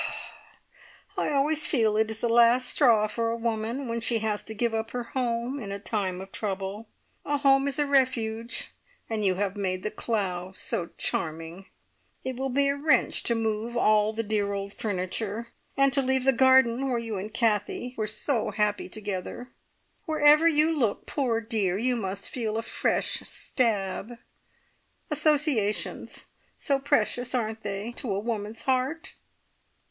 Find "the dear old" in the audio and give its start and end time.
14.11-14.73